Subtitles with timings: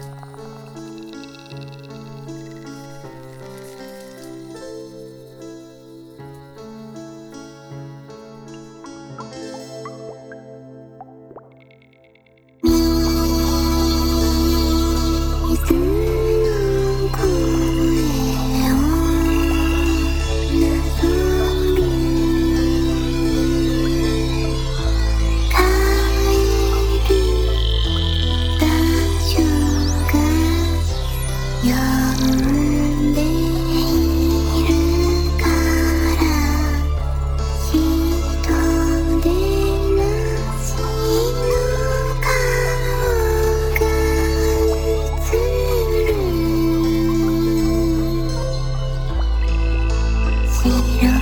[0.00, 0.27] you.
[50.68, 51.17] 你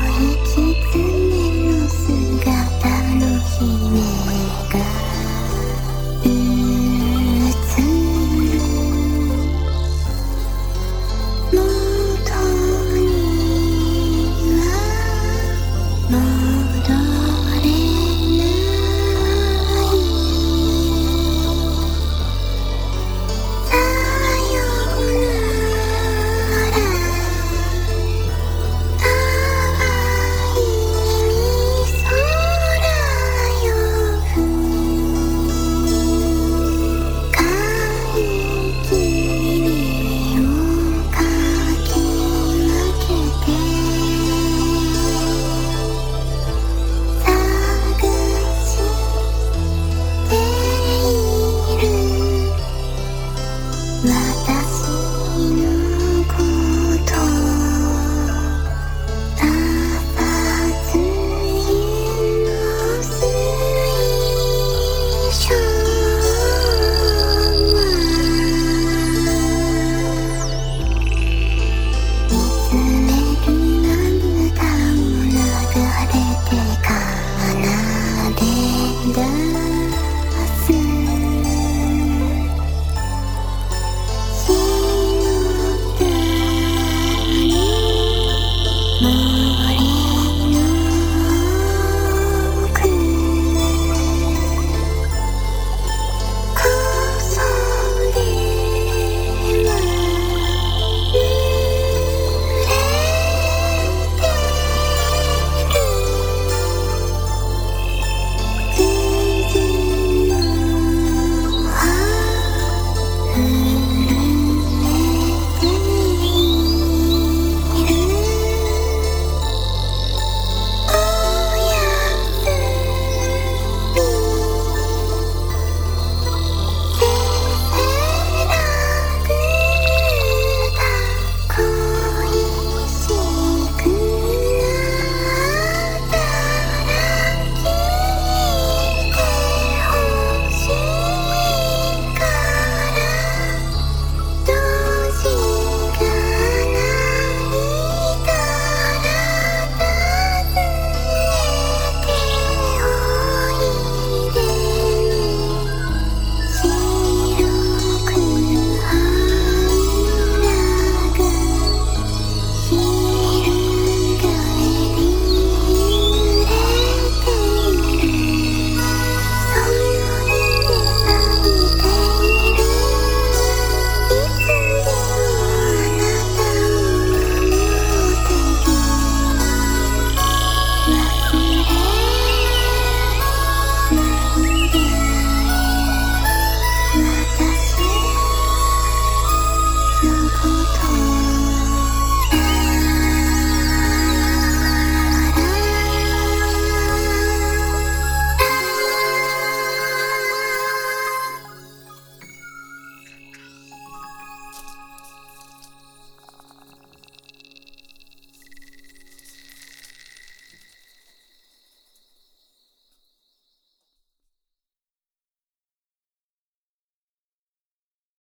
[79.16, 79.24] 森